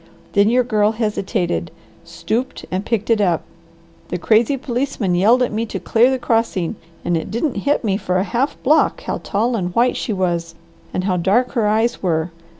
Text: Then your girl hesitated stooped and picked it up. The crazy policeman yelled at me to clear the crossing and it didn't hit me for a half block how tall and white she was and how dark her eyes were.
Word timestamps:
Then 0.33 0.49
your 0.49 0.63
girl 0.63 0.93
hesitated 0.93 1.69
stooped 2.03 2.65
and 2.71 2.83
picked 2.83 3.11
it 3.11 3.21
up. 3.21 3.43
The 4.07 4.17
crazy 4.17 4.57
policeman 4.57 5.13
yelled 5.13 5.43
at 5.43 5.51
me 5.51 5.63
to 5.67 5.79
clear 5.79 6.09
the 6.09 6.17
crossing 6.17 6.75
and 7.05 7.15
it 7.15 7.29
didn't 7.29 7.57
hit 7.69 7.83
me 7.83 7.97
for 7.97 8.17
a 8.17 8.23
half 8.23 8.57
block 8.63 9.03
how 9.03 9.19
tall 9.23 9.55
and 9.55 9.75
white 9.75 9.95
she 9.95 10.11
was 10.11 10.55
and 10.91 11.03
how 11.03 11.17
dark 11.17 11.51
her 11.51 11.67
eyes 11.67 12.01
were. 12.01 12.31